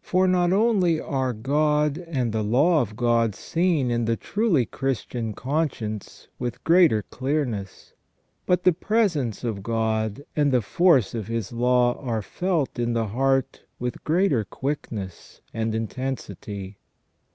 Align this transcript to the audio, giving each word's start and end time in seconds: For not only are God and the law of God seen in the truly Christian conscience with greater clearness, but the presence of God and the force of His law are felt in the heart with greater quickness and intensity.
For 0.00 0.26
not 0.26 0.54
only 0.54 0.98
are 1.02 1.34
God 1.34 1.98
and 2.08 2.32
the 2.32 2.42
law 2.42 2.80
of 2.80 2.96
God 2.96 3.34
seen 3.34 3.90
in 3.90 4.06
the 4.06 4.16
truly 4.16 4.64
Christian 4.64 5.34
conscience 5.34 6.28
with 6.38 6.64
greater 6.64 7.02
clearness, 7.02 7.92
but 8.46 8.62
the 8.64 8.72
presence 8.72 9.44
of 9.44 9.62
God 9.62 10.24
and 10.34 10.50
the 10.50 10.62
force 10.62 11.14
of 11.14 11.26
His 11.26 11.52
law 11.52 11.92
are 12.00 12.22
felt 12.22 12.78
in 12.78 12.94
the 12.94 13.08
heart 13.08 13.64
with 13.78 14.02
greater 14.02 14.44
quickness 14.46 15.42
and 15.52 15.74
intensity. 15.74 16.78